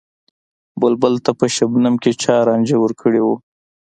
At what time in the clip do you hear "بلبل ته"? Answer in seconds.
0.81-1.31